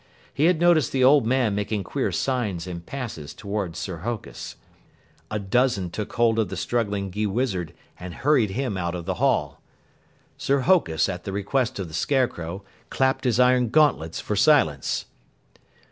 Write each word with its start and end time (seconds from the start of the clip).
He 0.33 0.45
had 0.45 0.59
noticed 0.59 0.91
the 0.91 1.03
old 1.03 1.27
man 1.27 1.53
making 1.53 1.83
queer 1.83 2.11
signs 2.11 2.65
and 2.65 2.83
passes 2.83 3.35
toward 3.35 3.75
Sir 3.75 3.97
Hokus. 3.97 4.55
A 5.29 5.37
dozen 5.37 5.91
took 5.91 6.13
hold 6.13 6.39
of 6.39 6.49
the 6.49 6.57
struggling 6.57 7.11
Gheewizard 7.11 7.71
and 7.99 8.15
hurried 8.15 8.49
him 8.49 8.77
out 8.77 8.95
of 8.95 9.05
the 9.05 9.21
hall. 9.21 9.61
Sir 10.37 10.61
Hokus, 10.61 11.07
at 11.07 11.23
the 11.23 11.31
request 11.31 11.77
of 11.77 11.87
the 11.87 11.93
Scarecrow, 11.93 12.63
clapped 12.89 13.25
his 13.25 13.39
iron 13.39 13.69
gauntlets 13.69 14.19
for 14.19 14.35
silence. 14.35 15.05